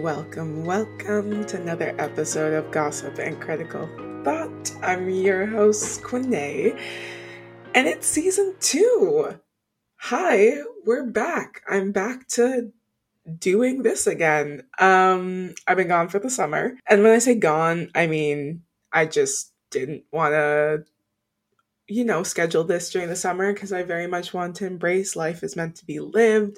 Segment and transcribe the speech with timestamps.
[0.00, 3.86] Welcome, welcome to another episode of Gossip and Critical
[4.24, 4.72] Thought.
[4.82, 6.80] I'm your host, Kwene,
[7.74, 9.38] and it's season two.
[9.96, 10.54] Hi,
[10.86, 11.60] we're back.
[11.68, 12.72] I'm back to
[13.38, 14.62] doing this again.
[14.78, 19.04] Um, I've been gone for the summer, and when I say gone, I mean I
[19.04, 20.84] just didn't want to,
[21.88, 25.42] you know, schedule this during the summer because I very much want to embrace life
[25.42, 26.56] is meant to be lived.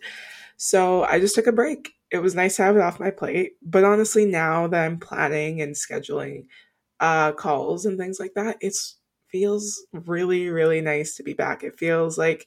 [0.64, 3.52] So I just took a break it was nice to have it off my plate.
[3.62, 6.44] But honestly, now that I'm planning and scheduling
[7.00, 8.76] uh, calls and things like that, it
[9.28, 11.64] feels really, really nice to be back.
[11.64, 12.46] It feels like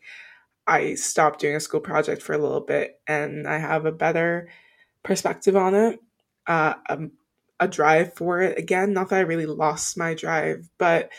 [0.68, 4.50] I stopped doing a school project for a little bit and I have a better
[5.04, 6.00] perspective on it,
[6.48, 7.12] uh, a, um,
[7.60, 8.94] a drive for it again.
[8.94, 11.12] Not that I really lost my drive, but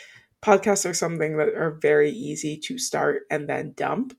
[0.43, 4.15] podcasts are something that are very easy to start and then dump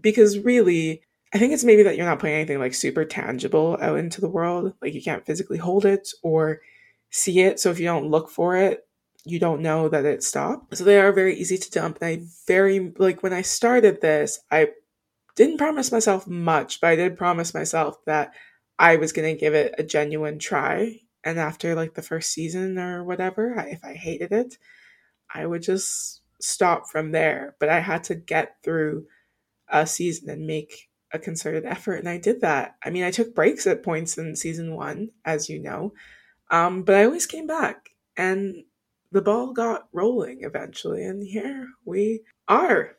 [0.00, 1.02] because really
[1.34, 4.28] I think it's maybe that you're not putting anything like super tangible out into the
[4.28, 4.72] world.
[4.80, 6.60] Like you can't physically hold it or
[7.10, 7.58] see it.
[7.58, 8.86] So if you don't look for it,
[9.24, 10.76] you don't know that it stopped.
[10.76, 11.98] So they are very easy to dump.
[12.00, 14.68] And I very, like when I started this, I
[15.34, 18.32] didn't promise myself much, but I did promise myself that
[18.78, 21.00] I was going to give it a genuine try.
[21.24, 24.58] And after like the first season or whatever, if I hated it,
[25.34, 27.56] I would just stop from there.
[27.58, 29.06] But I had to get through
[29.68, 32.76] a season and make a concerted effort and I did that.
[32.84, 35.92] I mean, I took breaks at points in season 1, as you know.
[36.50, 38.64] Um, but I always came back and
[39.10, 42.92] the ball got rolling eventually and here we are.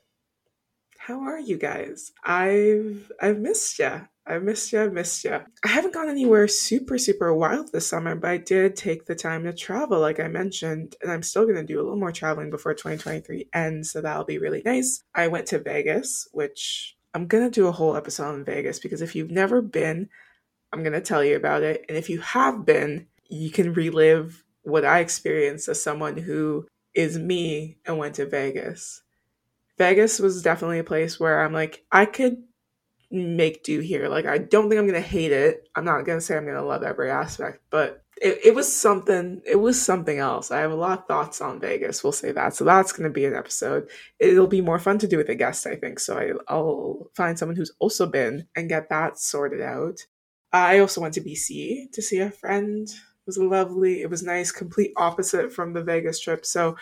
[0.98, 2.12] How are you guys?
[2.26, 4.08] I've I've missed you.
[4.26, 4.82] I've missed you.
[4.82, 5.40] I've missed you.
[5.64, 9.46] I haven't gone anywhere super, super wild this summer, but I did take the time
[9.46, 12.74] to travel, like I mentioned, and I'm still to do a little more traveling before
[12.74, 15.02] 2023 ends, so that'll be really nice.
[15.16, 19.02] I went to Vegas, which I'm going to do a whole episode on Vegas because
[19.02, 20.08] if you've never been,
[20.72, 21.84] I'm going to tell you about it.
[21.90, 27.18] And if you have been, you can relive what I experienced as someone who is
[27.18, 29.02] me and went to Vegas.
[29.80, 32.44] Vegas was definitely a place where I'm like, I could
[33.10, 34.10] make do here.
[34.10, 35.68] Like, I don't think I'm going to hate it.
[35.76, 38.74] I'm not going to say I'm going to love every aspect, but it, it was
[38.74, 40.52] something it was something else.
[40.52, 42.56] I have a lot of thoughts on vegas we'll say that.
[42.56, 43.90] So that's going to be an episode.
[44.20, 46.00] It'll be more fun to do with a guest i think.
[46.00, 50.00] So I, i'll find someone who's also been and get that sorted out.
[50.52, 52.88] I also went to bc to see a friend.
[52.88, 54.02] It was lovely.
[54.02, 56.46] It was nice complete opposite from the vegas trip.
[56.46, 56.78] So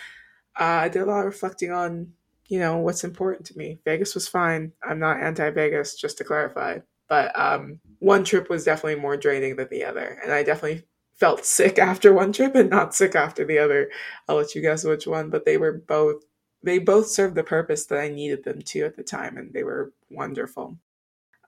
[0.59, 2.13] uh, i did a lot of reflecting on
[2.47, 3.79] you know what's important to me.
[3.85, 4.71] Vegas was fine.
[4.83, 6.79] I'm not anti-vegas just to clarify.
[7.07, 10.19] But um, one trip was definitely more draining than the other.
[10.23, 10.83] And i definitely
[11.15, 13.89] felt sick after one trip and not sick after the other.
[14.27, 16.23] I'll let you guess which one, but they were both
[16.63, 19.63] they both served the purpose that I needed them to at the time and they
[19.63, 20.77] were wonderful.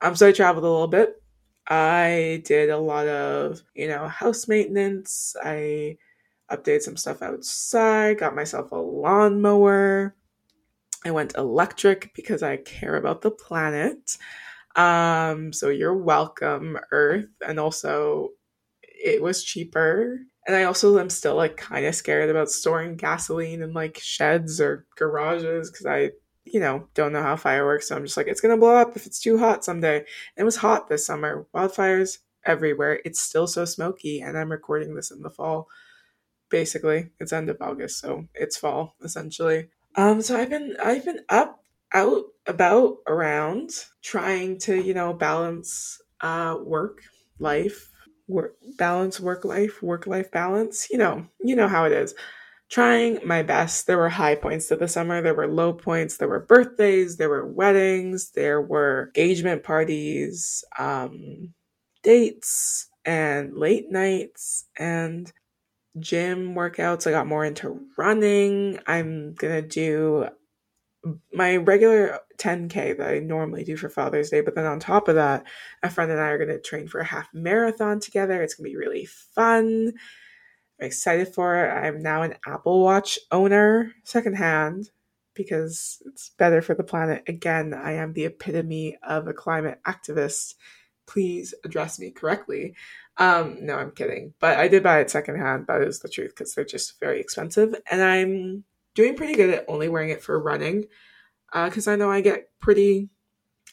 [0.02, 1.22] Um so I traveled a little bit.
[1.68, 5.36] I did a lot of, you know, house maintenance.
[5.42, 5.98] I
[6.50, 10.14] updated some stuff outside, got myself a lawnmower.
[11.04, 14.16] I went electric because I care about the planet.
[14.76, 17.28] Um, so you're welcome, Earth.
[17.46, 18.30] And also,
[18.98, 20.20] it was cheaper.
[20.46, 24.60] And I also am still like kind of scared about storing gasoline in like sheds
[24.60, 26.10] or garages because I,
[26.44, 27.88] you know, don't know how fire works.
[27.88, 29.98] So I'm just like, it's going to blow up if it's too hot someday.
[29.98, 31.46] And it was hot this summer.
[31.54, 33.00] Wildfires everywhere.
[33.04, 34.20] It's still so smoky.
[34.20, 35.68] And I'm recording this in the fall.
[36.50, 39.68] Basically, it's end of August, so it's fall essentially.
[39.96, 43.70] Um, so I've been I've been up, out, about, around,
[44.02, 47.02] trying to you know balance uh, work,
[47.38, 47.90] life,
[48.28, 52.14] work balance work life work life balance you know you know how it is.
[52.70, 53.86] Trying my best.
[53.86, 55.22] There were high points to the summer.
[55.22, 56.18] There were low points.
[56.18, 57.16] There were birthdays.
[57.16, 58.30] There were weddings.
[58.32, 61.54] There were engagement parties um
[62.02, 65.32] dates and late nights and
[65.98, 67.06] gym workouts.
[67.06, 68.78] I got more into running.
[68.86, 70.28] I'm gonna do
[71.32, 75.14] my regular 10k that I normally do for Father's Day, but then on top of
[75.14, 75.44] that,
[75.82, 78.42] a friend and I are going to train for a half marathon together.
[78.42, 79.92] It's going to be really fun.
[80.80, 81.70] I'm excited for it.
[81.70, 84.90] I'm now an Apple Watch owner secondhand
[85.34, 87.22] because it's better for the planet.
[87.28, 90.54] Again, I am the epitome of a climate activist.
[91.06, 92.74] Please address me correctly.
[93.16, 94.34] Um, no, I'm kidding.
[94.40, 95.66] But I did buy it secondhand.
[95.68, 97.74] That is the truth because they're just very expensive.
[97.90, 98.64] And I'm
[98.94, 100.84] doing pretty good at only wearing it for running
[101.52, 103.08] because uh, I know I get pretty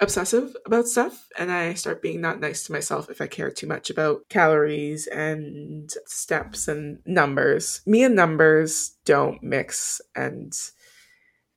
[0.02, 3.68] obsessive about stuff and I start being not nice to myself if I care too
[3.68, 7.82] much about calories and steps and numbers.
[7.86, 10.54] Me and numbers don't mix and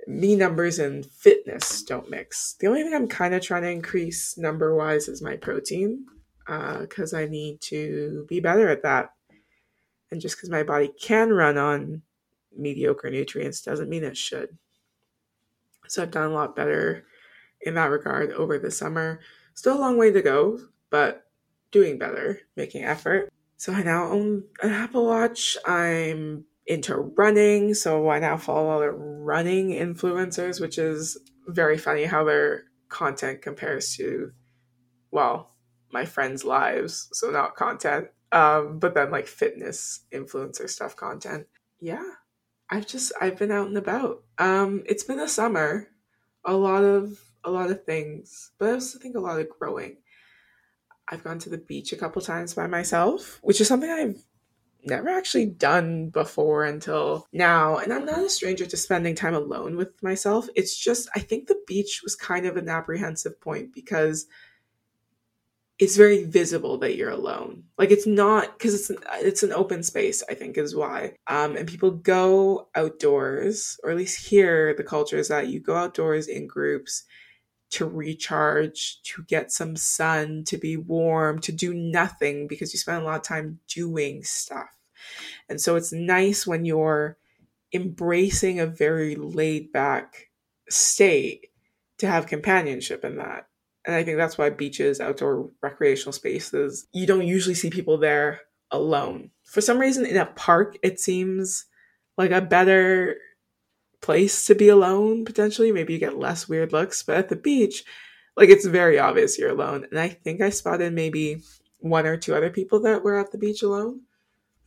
[0.07, 2.55] me numbers and fitness don't mix.
[2.61, 6.07] The only thing I'm kind of trying to increase number wise is my protein.
[6.47, 9.11] because uh, I need to be better at that.
[10.11, 12.03] And just because my body can run on
[12.57, 14.57] mediocre nutrients doesn't mean it should.
[15.89, 17.05] So I've done a lot better
[17.63, 19.21] in that regard over the summer.
[19.55, 20.59] Still a long way to go,
[20.91, 21.25] but
[21.71, 23.33] doing better, making effort.
[23.57, 25.57] So I now own an Apple Watch.
[25.67, 32.25] I'm into running, so I now follow other running influencers, which is very funny how
[32.25, 34.33] their content compares to,
[35.11, 35.57] well,
[35.91, 37.09] my friends' lives.
[37.13, 41.47] So not content, um, but then like fitness influencer stuff content.
[41.81, 42.05] Yeah,
[42.71, 44.23] I've just I've been out and about.
[44.39, 45.89] Um, it's been a summer,
[46.45, 49.99] a lot of a lot of things, but I also think a lot of growing.
[51.11, 54.23] I've gone to the beach a couple times by myself, which is something I've
[54.85, 57.79] never actually done before until now.
[57.79, 60.49] And I'm not a stranger to spending time alone with myself.
[60.55, 64.27] It's just, I think the beach was kind of an apprehensive point because
[65.79, 67.65] it's very visible that you're alone.
[67.79, 70.23] Like it's not because it's an, it's an open space.
[70.29, 71.15] I think is why.
[71.27, 75.77] Um, and people go outdoors, or at least here the culture is that you go
[75.77, 77.05] outdoors in groups
[77.71, 83.03] to recharge, to get some sun, to be warm, to do nothing because you spend
[83.03, 84.71] a lot of time doing stuff.
[85.49, 87.19] And so it's nice when you're
[87.73, 90.29] embracing a very laid back
[90.69, 91.49] state
[91.99, 93.48] to have companionship in that.
[93.89, 98.43] And I think that's why beaches, outdoor recreational spaces, you don't usually see people there
[98.71, 99.31] alone.
[99.45, 101.65] For some reason, in a park, it seems
[102.19, 103.17] like a better
[104.03, 105.73] place to be alone potentially.
[105.73, 107.83] Maybe you get less weird looks, but at the beach,
[108.37, 109.87] like it's very obvious you're alone.
[109.91, 111.41] And I think I spotted maybe
[111.79, 114.03] one or two other people that were at the beach alone.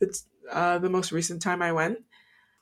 [0.00, 1.98] It's uh, the most recent time I went.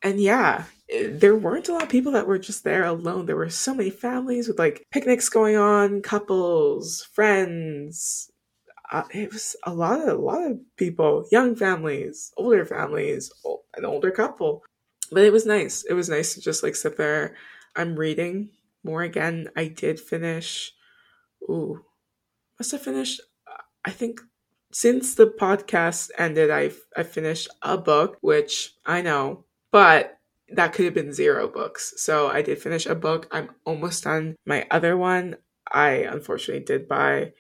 [0.03, 0.65] And yeah,
[1.11, 3.27] there weren't a lot of people that were just there alone.
[3.27, 8.31] There were so many families with like picnics going on, couples, friends.
[8.91, 13.31] Uh, it was a lot of a lot of people, young families, older families,
[13.77, 14.65] an older couple
[15.11, 15.85] but it was nice.
[15.85, 17.35] It was nice to just like sit there.
[17.77, 18.51] I'm reading
[18.85, 19.49] more again.
[19.57, 20.73] I did finish.
[21.43, 21.85] Ooh,
[22.59, 23.21] must have finished.
[23.47, 24.21] Uh, I think
[24.73, 30.19] since the podcast ended, I I finished a book, which I know, but
[30.53, 31.95] that could have been zero books.
[31.97, 33.29] So I did finish a book.
[33.31, 35.37] I'm almost done my other one.
[35.71, 37.33] I unfortunately did buy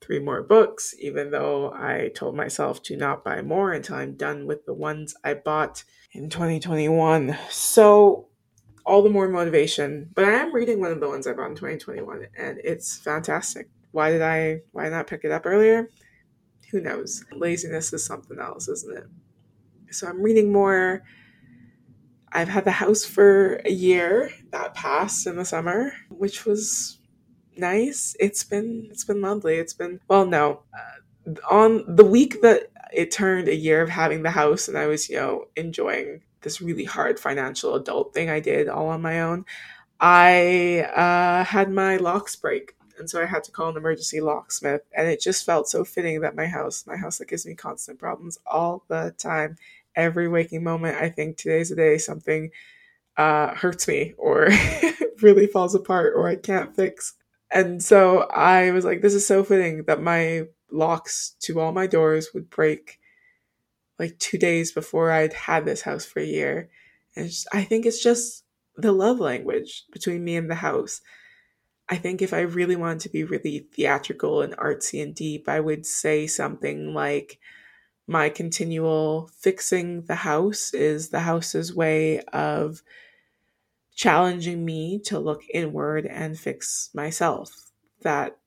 [0.00, 4.46] three more books, even though I told myself to not buy more until I'm done
[4.46, 7.36] with the ones I bought in 2021.
[7.50, 8.28] So,
[8.84, 10.10] all the more motivation.
[10.14, 13.68] But I am reading one of the ones I bought in 2021, and it's fantastic.
[13.92, 15.88] Why did I why not pick it up earlier?
[16.70, 17.24] Who knows?
[17.32, 19.04] Laziness is something else, isn't it?
[19.94, 21.02] So I'm reading more.
[22.34, 26.98] I've had the house for a year that passed in the summer, which was
[27.56, 28.16] nice.
[28.18, 29.56] It's been it's been lovely.
[29.56, 34.22] It's been well, no, uh, on the week that it turned a year of having
[34.22, 38.40] the house, and I was you know enjoying this really hard financial adult thing I
[38.40, 39.44] did all on my own.
[40.00, 44.82] I uh, had my locks break, and so I had to call an emergency locksmith,
[44.96, 47.98] and it just felt so fitting that my house, my house that gives me constant
[47.98, 49.56] problems all the time,
[49.94, 52.50] every waking moment, I think today's a day something
[53.16, 54.48] uh, hurts me or
[55.22, 57.14] really falls apart or I can't fix.
[57.50, 61.86] And so I was like, this is so fitting that my locks to all my
[61.86, 62.98] doors would break
[63.98, 66.70] like two days before I'd had this house for a year.
[67.14, 68.44] And just, I think it's just
[68.76, 71.02] the love language between me and the house.
[71.88, 75.60] I think if I really wanted to be really theatrical and artsy and deep, I
[75.60, 77.38] would say something like,
[78.06, 82.82] my continual fixing the house is the house's way of
[83.94, 87.70] challenging me to look inward and fix myself.
[88.02, 88.38] That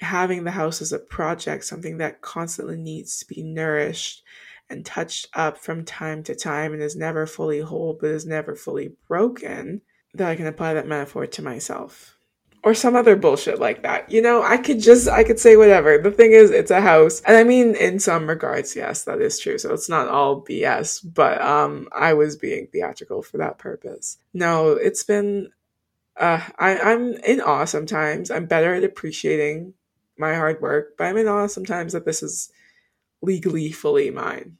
[0.00, 4.22] having the house as a project, something that constantly needs to be nourished
[4.70, 8.54] and touched up from time to time and is never fully whole but is never
[8.54, 9.80] fully broken,
[10.14, 12.17] that I can apply that metaphor to myself
[12.68, 14.12] or some other bullshit like that.
[14.12, 15.96] You know, I could just, I could say whatever.
[15.96, 17.22] The thing is, it's a house.
[17.22, 19.56] And I mean, in some regards, yes, that is true.
[19.56, 24.18] So it's not all BS, but, um, I was being theatrical for that purpose.
[24.34, 25.48] No, it's been,
[26.18, 28.30] uh, I, I'm in awe sometimes.
[28.30, 29.72] I'm better at appreciating
[30.18, 32.52] my hard work, but I'm in awe sometimes that this is
[33.22, 34.58] legally fully mine.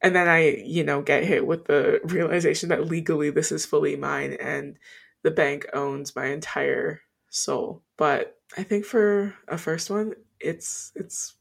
[0.00, 3.96] And then I, you know, get hit with the realization that legally this is fully
[3.96, 4.78] mine and
[5.22, 7.82] the bank owns my entire soul.
[7.96, 11.34] But I think for a first one, it's it's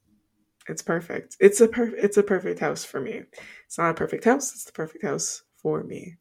[0.68, 1.38] it's perfect.
[1.40, 3.24] It's a per- it's a perfect house for me.
[3.66, 6.18] It's not a perfect house, it's the perfect house for me.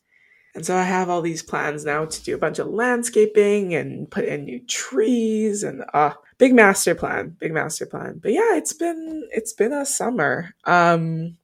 [0.55, 4.09] And so I have all these plans now to do a bunch of landscaping and
[4.11, 8.21] put in new trees and uh big master plan, big master plan.
[8.23, 10.55] But yeah, it's been it's been a summer.
[10.65, 11.37] Um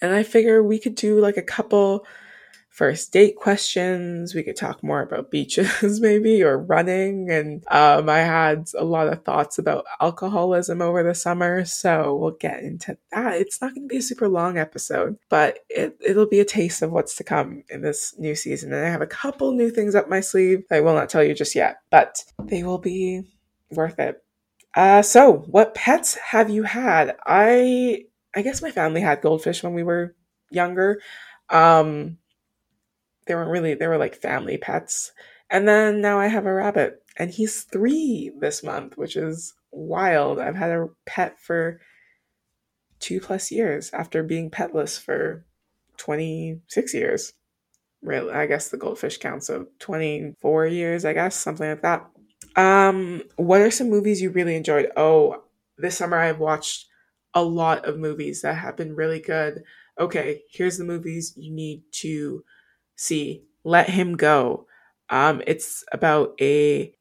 [0.00, 2.06] and I figure we could do like a couple
[2.72, 4.34] first date questions.
[4.34, 7.30] We could talk more about beaches, maybe, or running.
[7.30, 12.30] And um, I had a lot of thoughts about alcoholism over the summer, so we'll
[12.30, 13.34] get into that.
[13.34, 16.80] It's not going to be a super long episode, but it, it'll be a taste
[16.80, 18.72] of what's to come in this new season.
[18.72, 21.34] And I have a couple new things up my sleeve I will not tell you
[21.34, 23.22] just yet, but they will be
[23.70, 24.24] worth it.
[24.74, 27.16] Uh, so, what pets have you had?
[27.26, 30.14] I I guess my family had goldfish when we were
[30.50, 31.02] younger.
[31.50, 32.16] Um,
[33.26, 35.12] they weren't really they were like family pets.
[35.50, 40.38] And then now I have a rabbit and he's 3 this month, which is wild.
[40.38, 41.80] I've had a pet for
[43.00, 45.44] 2 plus years after being petless for
[45.98, 47.34] 26 years.
[48.02, 52.08] Really, I guess the goldfish counts so 24 years, I guess, something like that.
[52.56, 54.90] Um, what are some movies you really enjoyed?
[54.96, 55.44] Oh,
[55.78, 56.86] this summer I've watched
[57.34, 59.62] a lot of movies that have been really good.
[59.98, 62.44] Okay, here's the movies you need to
[63.02, 64.66] see let him go.
[65.10, 66.94] Um it's about a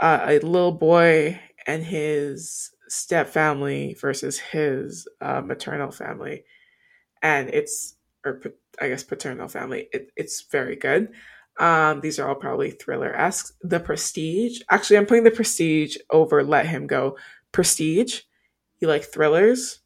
[0.00, 6.44] a little boy and his step family versus his uh, maternal family.
[7.22, 8.40] And it's or
[8.80, 9.88] i guess paternal family.
[9.92, 11.10] It, it's very good.
[11.58, 13.54] Um these are all probably thriller-esque.
[13.62, 17.16] The prestige actually i'm putting the prestige over let him go.
[17.52, 18.22] Prestige
[18.80, 19.80] you like thrillers?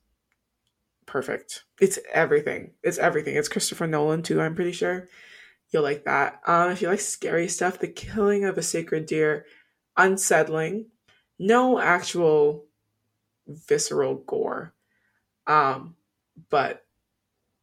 [1.07, 1.65] Perfect.
[1.81, 2.73] It's everything.
[2.83, 3.37] It's everything.
[3.37, 5.09] It's christopher nolan too i'm pretty sure
[5.73, 6.41] You'll like that.
[6.47, 9.47] Um, if you like scary stuff, The Killing of a Sacred Deer,
[9.97, 10.87] unsettling.
[11.39, 12.67] No actual
[13.49, 14.75] visceral gore,
[15.47, 15.97] um,
[16.51, 16.85] but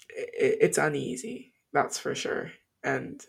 [0.09, 1.53] it, it's uneasy.
[1.71, 2.51] That's for sure,
[2.83, 3.23] and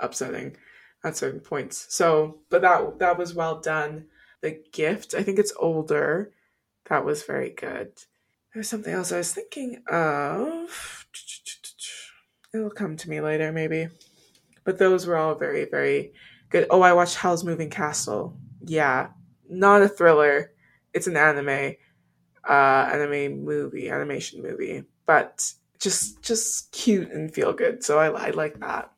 [0.00, 0.56] upsetting
[1.02, 1.86] at certain points.
[1.88, 4.06] So, but that that was well done.
[4.40, 6.30] The Gift, I think it's older.
[6.88, 7.92] That was very good.
[8.54, 11.06] There's something else I was thinking of.
[12.54, 13.88] It'll come to me later, maybe.
[14.68, 16.12] But those were all very, very
[16.50, 16.66] good.
[16.68, 18.36] Oh, I watched Howl's Moving Castle.
[18.66, 19.08] Yeah,
[19.48, 20.52] not a thriller.
[20.92, 21.76] It's an anime,
[22.46, 27.82] uh, anime movie, animation movie, but just just cute and feel good.
[27.82, 28.92] So I, I like that.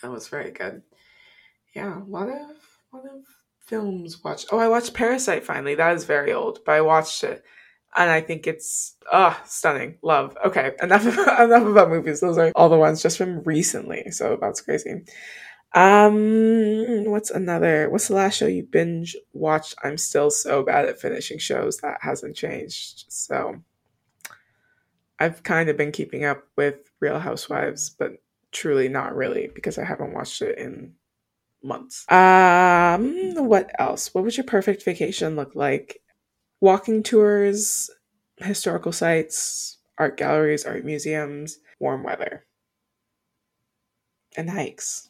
[0.00, 0.80] That was very good.
[1.74, 3.20] Yeah, a lot of a lot of
[3.58, 4.46] films watched.
[4.50, 5.74] Oh, I watched Parasite finally.
[5.74, 7.44] That is very old, but I watched it
[7.96, 9.98] and I think it's ah stunning.
[10.02, 10.36] Love.
[10.44, 12.20] Okay, enough enough about movies.
[12.20, 14.10] Those are all the ones just from recently.
[14.10, 15.04] So that's crazy.
[15.72, 17.88] Um, what's another?
[17.90, 19.74] What's the last show you binge watched?
[19.82, 21.78] I'm still so bad at finishing shows.
[21.78, 23.06] That hasn't changed.
[23.08, 23.62] So
[25.18, 28.12] I've kind of been keeping up with Real Housewives, but
[28.52, 30.94] truly not really because I haven't watched it in
[31.62, 32.10] months.
[32.10, 34.14] Um, what else?
[34.14, 36.00] What would your perfect vacation look like?
[36.60, 37.90] Walking tours,
[38.38, 42.46] historical sites, art galleries, art museums, warm weather,
[44.36, 45.08] and hikes.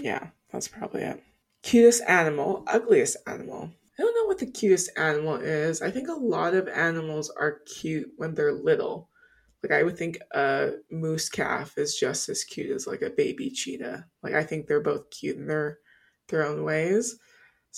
[0.00, 1.22] Yeah, that's probably it.
[1.62, 3.72] Cutest animal, ugliest animal.
[3.98, 5.82] I don't know what the cutest animal is.
[5.82, 9.10] I think a lot of animals are cute when they're little.
[9.62, 13.50] Like I would think a moose calf is just as cute as like a baby
[13.50, 14.06] cheetah.
[14.22, 15.80] Like I think they're both cute in their
[16.28, 17.18] their own ways.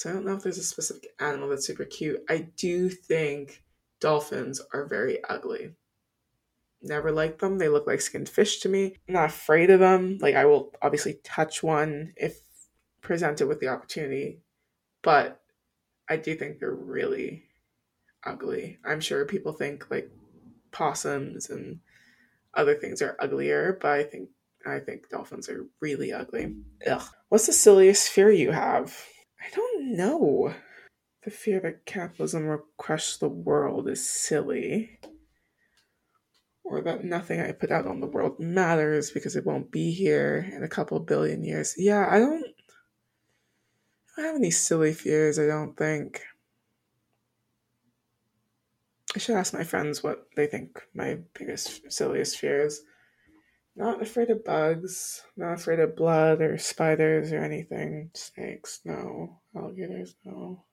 [0.00, 2.22] So I don't know if there's a specific animal that's super cute.
[2.26, 3.62] I do think
[4.00, 5.74] dolphins are very ugly.
[6.80, 7.58] Never liked them.
[7.58, 8.96] They look like skinned fish to me.
[9.06, 10.16] I'm not afraid of them.
[10.22, 12.40] Like I will obviously touch one if
[13.02, 14.40] presented with the opportunity,
[15.02, 15.42] but
[16.08, 17.42] I do think they're really
[18.24, 18.78] ugly.
[18.82, 20.10] I'm sure people think like
[20.72, 21.80] possums and
[22.54, 24.30] other things are uglier, but I think
[24.64, 26.54] I think dolphins are really ugly.
[26.86, 27.02] Ugh.
[27.28, 28.96] What's the silliest fear you have?
[29.40, 30.54] I don't know.
[31.24, 34.98] The fear that capitalism will crush the world is silly.
[36.64, 40.50] Or that nothing I put out on the world matters because it won't be here
[40.54, 41.74] in a couple billion years.
[41.76, 42.44] Yeah, I don't,
[44.16, 46.22] I don't have any silly fears, I don't think.
[49.14, 52.82] I should ask my friends what they think my biggest, silliest fear is.
[53.76, 55.22] Not afraid of bugs.
[55.36, 58.10] Not afraid of blood or spiders or anything.
[58.14, 59.40] Snakes, no.
[59.56, 60.64] Alligators, no.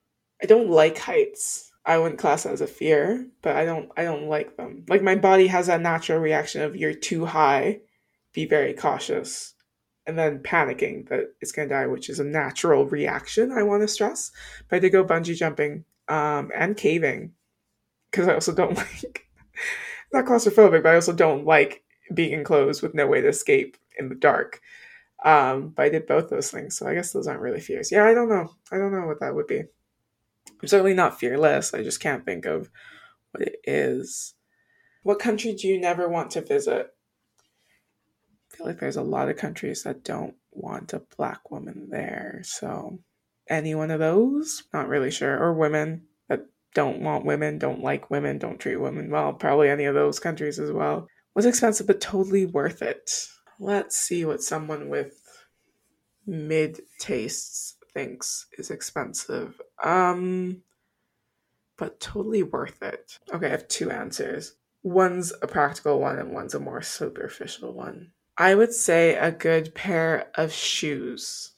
[0.42, 1.72] I don't like heights.
[1.86, 4.84] I wouldn't class that as a fear, but I don't I don't like them.
[4.90, 7.80] Like my body has that natural reaction of you're too high,
[8.34, 9.54] be very cautious,
[10.06, 13.54] and then panicking that it's gonna die, which is a natural reaction.
[13.54, 14.32] I want to stress,
[14.68, 17.32] but I did go bungee jumping um, and caving
[18.12, 19.28] because I also don't like
[20.12, 24.10] not claustrophobic, but I also don't like being enclosed with no way to escape in
[24.10, 24.62] the dark.
[25.24, 27.92] Um, but I did both those things, so I guess those aren't really fears.
[27.92, 28.52] Yeah, I don't know.
[28.72, 29.64] I don't know what that would be.
[30.62, 31.74] I'm certainly not fearless.
[31.74, 32.70] I just can't think of
[33.32, 34.36] what it is.
[35.04, 36.88] What country do you never want to visit?
[38.52, 42.42] I feel like there's a lot of countries that don't want a black woman there.
[42.44, 43.00] So,
[43.50, 44.64] any one of those?
[44.74, 45.38] Not really sure.
[45.38, 46.42] Or women that
[46.74, 49.34] don't want women, don't like women, don't treat women well.
[49.34, 51.08] Probably any of those countries as well.
[51.38, 53.28] Was expensive, but totally worth it.
[53.60, 55.22] Let's see what someone with
[56.26, 59.62] mid tastes thinks is expensive.
[59.84, 60.64] Um,
[61.78, 63.20] but totally worth it.
[63.32, 64.56] Okay, I have two answers.
[64.82, 68.14] One's a practical one and one's a more superficial one.
[68.36, 71.52] I would say a good pair of shoes.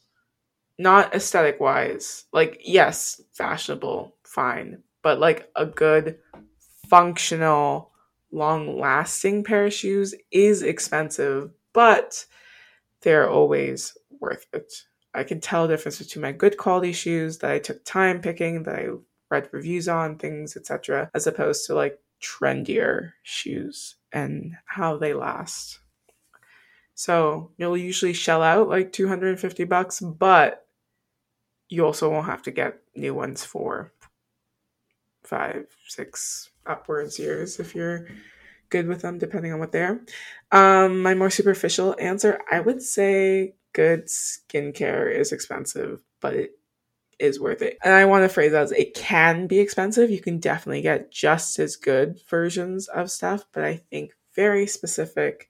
[0.77, 2.25] Not aesthetic wise.
[2.33, 4.83] Like, yes, fashionable, fine.
[5.03, 6.17] But like a good,
[6.89, 7.88] functional,
[8.31, 12.25] long lasting pair of shoes is expensive, but
[13.01, 14.71] they're always worth it.
[15.13, 18.63] I can tell the difference between my good quality shoes that I took time picking,
[18.63, 18.87] that I
[19.29, 25.79] read reviews on, things, etc., as opposed to like trendier shoes and how they last.
[26.93, 30.65] So you'll usually shell out like 250 bucks, but
[31.69, 33.93] you also won't have to get new ones for
[35.23, 38.07] five, six upwards years if you're
[38.69, 40.01] good with them, depending on what they are.
[40.51, 46.51] Um, my more superficial answer, I would say good skincare is expensive, but it
[47.19, 47.77] is worth it.
[47.83, 50.09] And I want to phrase that as it can be expensive.
[50.09, 55.49] You can definitely get just as good versions of stuff, but I think very specific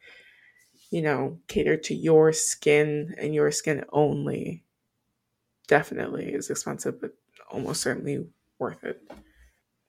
[0.91, 4.63] you know, cater to your skin and your skin only
[5.67, 7.13] definitely is expensive, but
[7.51, 8.25] almost certainly
[8.57, 9.01] worth it.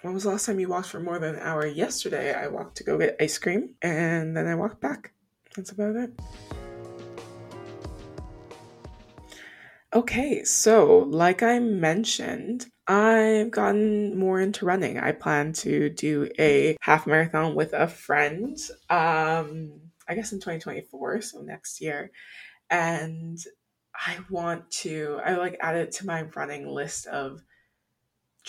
[0.03, 1.67] When was the last time you walked for more than an hour?
[1.67, 5.13] Yesterday, I walked to go get ice cream and then I walked back.
[5.55, 6.19] That's about it.
[9.93, 14.99] Okay, so like I mentioned, I've gotten more into running.
[14.99, 18.57] I plan to do a half marathon with a friend.
[18.89, 22.11] Um, I guess in 2024, so next year.
[22.71, 23.39] And
[23.95, 27.43] I want to, I like add it to my running list of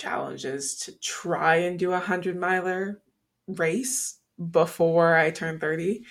[0.02, 3.02] challenges to try and do a hundred miler
[3.48, 6.04] race before I turn 30.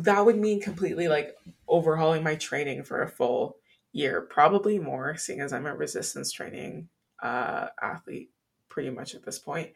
[0.00, 1.36] That would mean completely like
[1.68, 3.56] overhauling my training for a full
[3.92, 6.88] year, probably more, seeing as I'm a resistance training
[7.22, 8.30] uh, athlete
[8.68, 9.70] pretty much at this point.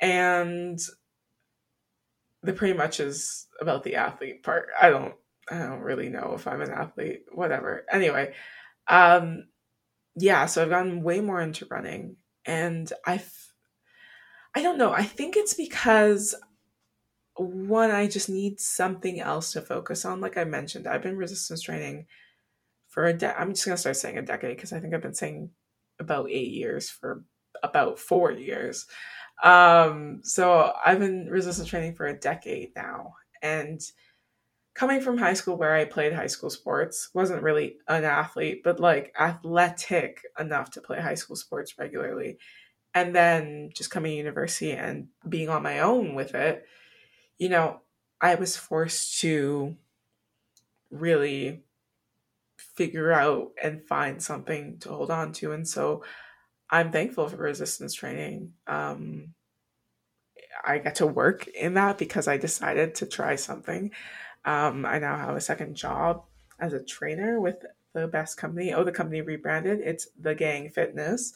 [0.00, 0.78] And
[2.42, 4.68] the pretty much is about the athlete part.
[4.80, 5.14] I don't
[5.48, 7.84] I don't really know if I'm an athlete, whatever.
[7.90, 8.34] Anyway,
[8.88, 9.44] um
[10.16, 13.32] yeah, so I've gotten way more into running and I've
[14.54, 14.92] I don't know.
[14.92, 16.34] I think it's because
[17.36, 20.20] one I just need something else to focus on.
[20.22, 22.06] Like I mentioned, I've been resistance training
[22.88, 25.02] for a de- I'm just going to start saying a decade because I think I've
[25.02, 25.50] been saying
[26.00, 27.24] about 8 years for
[27.62, 28.86] about 4 years.
[29.42, 33.14] Um, so I've been resistance training for a decade now.
[33.42, 33.80] And
[34.76, 38.78] coming from high school where I played high school sports, wasn't really an athlete, but
[38.78, 42.38] like athletic enough to play high school sports regularly.
[42.94, 46.66] And then just coming to university and being on my own with it,
[47.38, 47.80] you know,
[48.20, 49.76] I was forced to
[50.90, 51.62] really
[52.58, 55.52] figure out and find something to hold on to.
[55.52, 56.04] And so
[56.68, 58.52] I'm thankful for resistance training.
[58.66, 59.32] Um,
[60.62, 63.92] I get to work in that because I decided to try something.
[64.46, 66.24] Um, I now have a second job
[66.58, 68.72] as a trainer with the best company.
[68.72, 69.80] Oh, the company rebranded.
[69.80, 71.34] It's the Gang Fitness.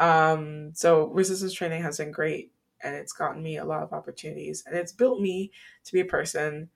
[0.00, 4.64] Um, so resistance training has been great and it's gotten me a lot of opportunities
[4.66, 5.52] and it's built me
[5.84, 6.70] to be a person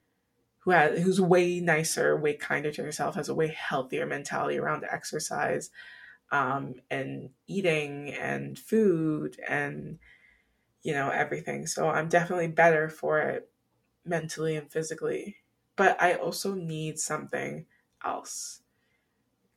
[0.61, 4.85] who has who's way nicer, way kinder to herself, has a way healthier mentality around
[4.85, 5.71] exercise
[6.31, 9.99] um, and eating and food and
[10.83, 13.51] you know everything so i'm definitely better for it
[14.05, 15.37] mentally and physically
[15.79, 17.65] but i also need something
[18.05, 18.61] else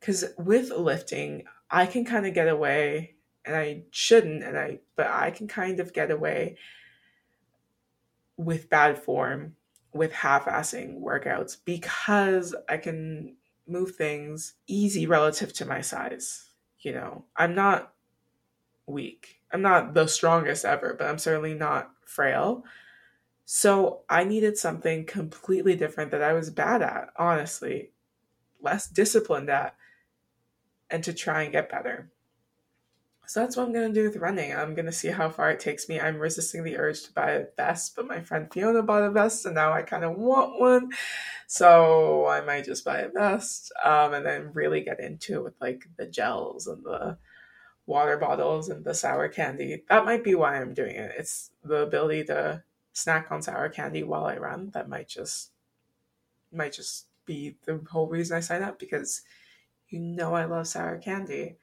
[0.00, 5.08] because with lifting i can kind of get away and i shouldn't and i but
[5.08, 6.56] i can kind of get away
[8.38, 9.54] with bad form
[9.92, 13.36] with half-assing workouts because i can
[13.68, 16.48] move things easy relative to my size
[16.82, 17.94] you know, I'm not
[18.86, 19.40] weak.
[19.52, 22.64] I'm not the strongest ever, but I'm certainly not frail.
[23.44, 27.90] So I needed something completely different that I was bad at, honestly,
[28.60, 29.74] less disciplined at,
[30.90, 32.10] and to try and get better.
[33.26, 34.54] So that's what I'm gonna do with running.
[34.54, 35.98] I'm gonna see how far it takes me.
[35.98, 39.46] I'm resisting the urge to buy a vest, but my friend Fiona bought a vest,
[39.46, 40.90] and now I kind of want one.
[41.46, 45.54] So I might just buy a vest, um, and then really get into it with
[45.60, 47.18] like the gels and the
[47.86, 49.82] water bottles and the sour candy.
[49.88, 51.12] That might be why I'm doing it.
[51.16, 54.70] It's the ability to snack on sour candy while I run.
[54.70, 55.50] That might just
[56.52, 59.22] might just be the whole reason I sign up because
[59.88, 61.56] you know I love sour candy.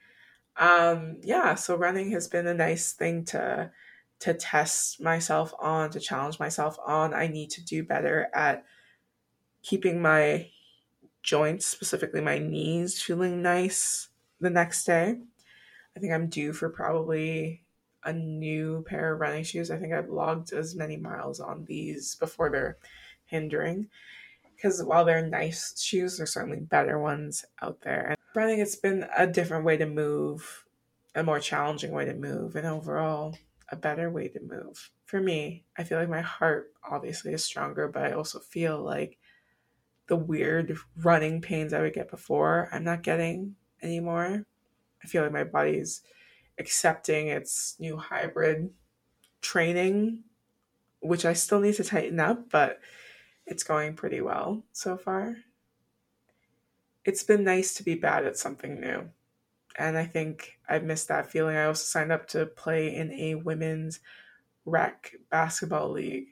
[0.58, 3.72] Um, yeah, so running has been a nice thing to
[4.20, 7.14] to test myself on, to challenge myself on.
[7.14, 8.66] I need to do better at
[9.64, 10.50] keeping my
[11.24, 14.10] joints, specifically my knees, feeling nice
[14.42, 15.18] the next day.
[15.96, 17.64] I think I'm due for probably
[18.04, 19.72] a new pair of running shoes.
[19.72, 22.78] I think I've logged as many miles on these before they're
[23.26, 23.88] hindering.
[24.56, 28.08] Because while they're nice shoes, there's certainly better ones out there.
[28.08, 30.66] And running, it's been a different way to move,
[31.16, 33.38] a more challenging way to move, and overall,
[33.70, 34.92] a better way to move.
[35.06, 39.18] For me, I feel like my heart obviously is stronger, but I also feel like
[40.08, 44.44] the weird running pains I would get before, I'm not getting anymore.
[45.04, 46.02] I feel like my body's
[46.60, 48.70] accepting its new hybrid
[49.42, 50.24] training,
[51.02, 52.80] which I still need to tighten up, but
[53.46, 55.38] it's going pretty well so far.
[57.06, 59.10] It's been nice to be bad at something new.
[59.78, 61.56] And I think I've missed that feeling.
[61.56, 64.02] I also signed up to play in a women's
[64.66, 66.28] rec basketball league.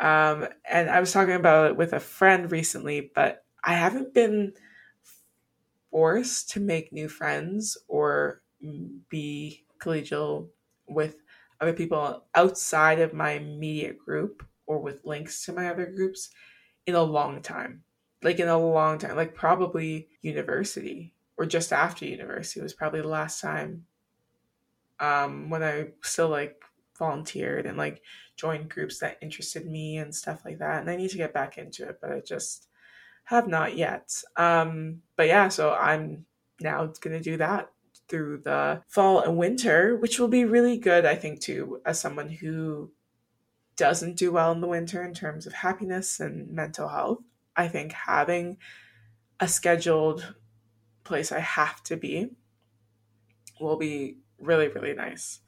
[0.00, 4.54] Um, and I was talking about it with a friend recently, but I haven't been
[5.90, 8.42] forced to make new friends or
[9.08, 10.48] be collegial
[10.88, 11.16] with
[11.60, 16.30] other people outside of my immediate group or with links to my other groups
[16.86, 17.82] in a long time.
[18.22, 23.08] Like in a long time, like probably university or just after university was probably the
[23.08, 23.86] last time
[24.98, 26.62] um when I still like
[26.98, 28.02] volunteered and like
[28.36, 30.80] joined groups that interested me and stuff like that.
[30.80, 32.68] And I need to get back into it, but I just
[33.24, 34.22] have not yet.
[34.36, 36.24] Um but yeah, so I'm
[36.60, 37.70] now going to do that
[38.08, 42.30] through the fall and winter, which will be really good, I think, too, as someone
[42.30, 42.92] who
[43.76, 47.18] doesn't do well in the winter in terms of happiness and mental health.
[47.56, 48.58] I think having
[49.40, 50.34] a scheduled
[51.04, 52.30] place I have to be
[53.60, 55.40] will be really, really nice.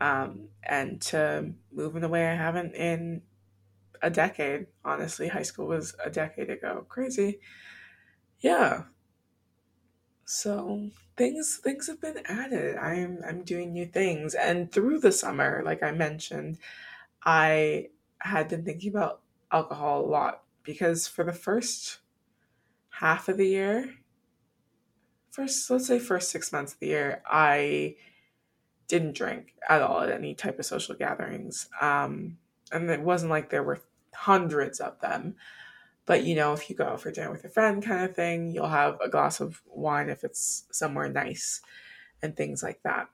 [0.00, 3.22] Um, and to move in a way I haven't in
[4.00, 4.66] a decade.
[4.84, 6.86] Honestly, high school was a decade ago.
[6.88, 7.40] Crazy.
[8.40, 8.84] Yeah.
[10.30, 12.76] So things things have been added.
[12.76, 16.58] I'm I'm doing new things, and through the summer, like I mentioned,
[17.24, 17.88] I
[18.18, 22.00] had been thinking about alcohol a lot because for the first
[22.90, 23.94] half of the year,
[25.30, 27.96] first let's say first six months of the year, I
[28.86, 31.70] didn't drink at all at any type of social gatherings.
[31.80, 32.36] Um,
[32.70, 33.80] and it wasn't like there were
[34.12, 35.36] hundreds of them.
[36.08, 38.50] But you know, if you go out for dinner with a friend kind of thing,
[38.50, 41.60] you'll have a glass of wine if it's somewhere nice
[42.22, 43.10] and things like that.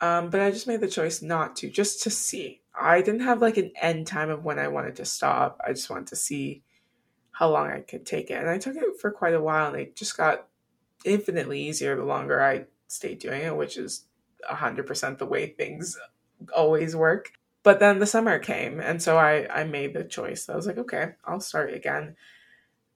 [0.00, 2.62] Um, but I just made the choice not to, just to see.
[2.74, 5.60] I didn't have like an end time of when I wanted to stop.
[5.62, 6.62] I just wanted to see
[7.32, 8.38] how long I could take it.
[8.38, 10.48] And I took it for quite a while and it just got
[11.04, 14.06] infinitely easier the longer I stayed doing it, which is
[14.50, 15.98] 100% the way things
[16.56, 17.32] always work.
[17.62, 20.48] But then the summer came, and so I I made the choice.
[20.48, 22.16] I was like, okay, I'll start again.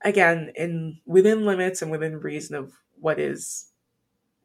[0.03, 3.71] Again, in within limits and within reason of what is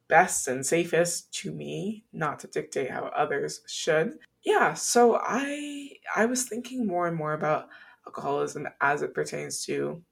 [0.08, 4.18] best and safest to me, not to dictate how others should.
[4.42, 7.68] Yeah, so I I was thinking more and more about
[8.06, 10.02] alcoholism as it pertains to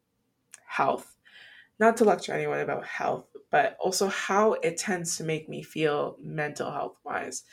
[0.67, 1.17] health.
[1.79, 6.17] Not to lecture anyone about health, but also how it tends to make me feel
[6.21, 7.45] mental health wise.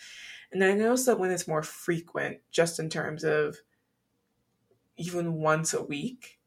[0.51, 3.57] And I notice that when it's more frequent, just in terms of
[4.97, 6.39] even once a week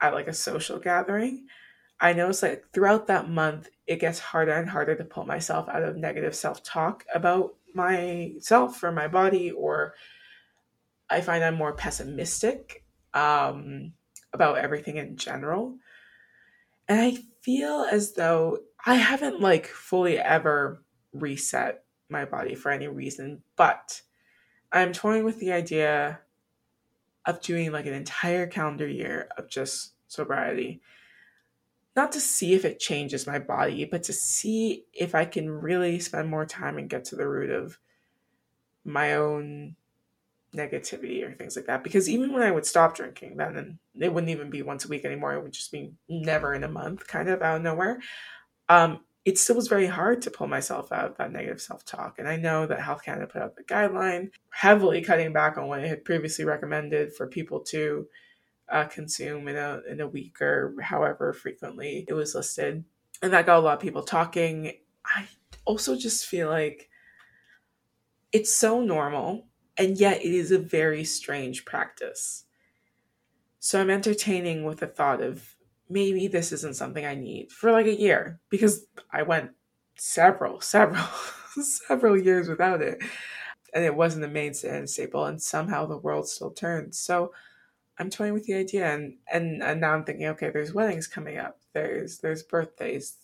[0.00, 1.46] at like a social gathering,
[2.00, 5.82] I notice that throughout that month, it gets harder and harder to pull myself out
[5.82, 9.94] of negative self talk about myself or my body, or
[11.08, 13.92] I find I'm more pessimistic um,
[14.32, 15.76] about everything in general.
[16.88, 22.88] And I feel as though I haven't like fully ever reset my body for any
[22.88, 24.02] reason, but
[24.72, 26.20] I'm toying with the idea
[27.24, 30.80] of doing like an entire calendar year of just sobriety.
[31.94, 35.98] Not to see if it changes my body, but to see if I can really
[35.98, 37.78] spend more time and get to the root of
[38.84, 39.76] my own
[40.54, 41.82] negativity or things like that.
[41.82, 45.04] Because even when I would stop drinking, then it wouldn't even be once a week
[45.04, 45.34] anymore.
[45.34, 47.98] It would just be never in a month, kind of out of nowhere.
[48.68, 52.20] Um, it still was very hard to pull myself out of that negative self talk.
[52.20, 55.80] And I know that Health Canada put out the guideline, heavily cutting back on what
[55.80, 58.06] it had previously recommended for people to
[58.68, 62.84] uh, consume in a in a week or however frequently it was listed,
[63.20, 64.72] and that got a lot of people talking.
[65.04, 65.26] I
[65.64, 66.88] also just feel like
[68.30, 72.44] it's so normal, and yet it is a very strange practice.
[73.58, 75.55] So I'm entertaining with the thought of
[75.88, 79.52] maybe this isn't something I need for like a year because I went
[79.96, 81.04] several, several,
[81.60, 83.02] several years without it.
[83.74, 86.94] And it wasn't a mainstay and staple, and somehow the world still turned.
[86.94, 87.32] So
[87.98, 91.38] I'm toying with the idea, and, and and now I'm thinking, okay, there's weddings coming
[91.38, 93.16] up, there's there's birthdays,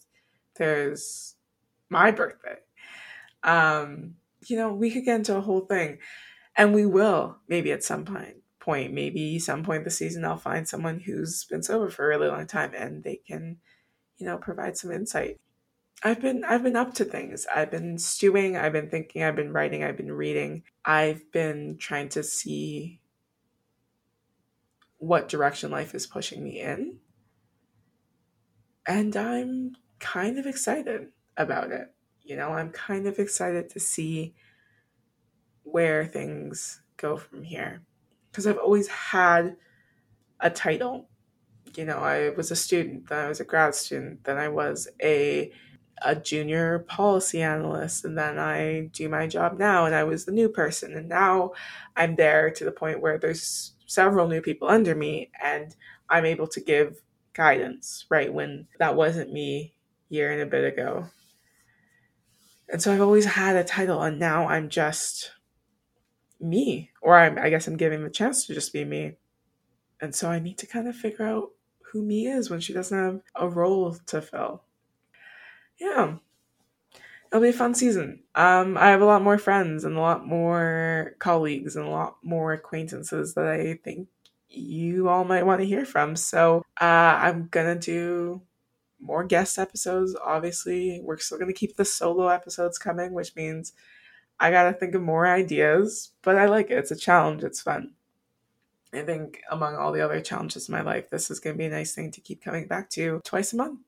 [0.57, 1.37] there's
[1.91, 2.57] my birthday.
[3.43, 5.99] Um, you know, we could get into a whole thing,
[6.57, 8.37] and we will maybe at some point.
[8.63, 12.29] Point maybe some point this season I'll find someone who's been sober for a really
[12.29, 13.57] long time, and they can,
[14.19, 15.41] you know, provide some insight.
[16.05, 17.45] I've been I've been up to things.
[17.53, 18.57] I've been stewing.
[18.57, 19.25] I've been thinking.
[19.25, 19.83] I've been writing.
[19.83, 20.63] I've been reading.
[20.85, 23.01] I've been trying to see
[24.99, 26.99] what direction life is pushing me in.
[28.87, 31.93] And I'm kind of excited about it.
[32.23, 34.35] You know, I'm kind of excited to see
[35.65, 37.83] where things go from here.
[38.33, 39.57] Because I've always had
[40.41, 41.09] a title.
[41.77, 44.89] You know, I was a student, then I was a grad student, then I was
[45.03, 45.53] a
[46.05, 50.33] a junior policy analyst and then I do my job now and I was the
[50.33, 51.53] new person and now
[51.97, 55.75] I'm there to the point where there's several new people under me and
[56.09, 57.01] I'm able to give
[57.35, 58.33] guidance, right?
[58.33, 59.75] When that wasn't me
[60.09, 61.07] year and a bit ago.
[62.69, 65.33] And so I've always had a title and now I'm just
[66.43, 69.17] me, or I'm, I guess I'm giving the chance to just be me.
[70.01, 71.51] And so I need to kind of figure out
[71.93, 74.65] who me is when she doesn't have a role to fill.
[75.79, 76.17] Yeah,
[77.31, 78.21] it'll be a fun season.
[78.35, 82.17] Um, I have a lot more friends and a lot more colleagues and a lot
[82.23, 84.09] more acquaintances that I think
[84.49, 86.15] you all might want to hear from.
[86.15, 88.43] So uh, I'm gonna do
[89.01, 90.17] more guest episodes.
[90.25, 93.73] Obviously, we're still gonna keep the solo episodes coming, which means
[94.43, 96.11] I gotta think of more ideas.
[96.21, 96.79] But I like it.
[96.79, 97.45] It's a challenge.
[97.45, 97.93] It's fun.
[98.93, 101.71] I think among all the other challenges in my life, this is gonna be a
[101.71, 103.79] nice thing to keep coming back to twice a month.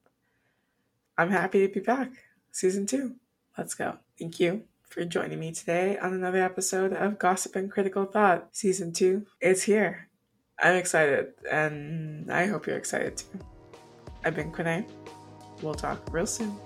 [1.18, 2.10] I'm happy to be back.
[2.52, 3.16] Season two.
[3.58, 3.98] Let's go.
[4.16, 8.48] Thank you for joining me today on another episode of Gossip and Critical Thought.
[8.52, 10.08] Season two is here.
[10.60, 13.40] I'm excited, and I hope you're excited too.
[14.24, 14.88] I've been Kwene.
[15.62, 16.56] We'll talk real soon.